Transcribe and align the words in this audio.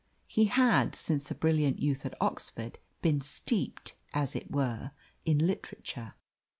He 0.25 0.45
had, 0.45 0.95
since 0.95 1.29
a 1.29 1.35
brilliant 1.35 1.77
youth 1.77 2.07
at 2.07 2.15
Oxford, 2.19 2.79
been 3.03 3.21
steeped, 3.21 3.93
as 4.15 4.35
it 4.35 4.49
were, 4.49 4.93
in 5.25 5.37
literature. 5.45 6.15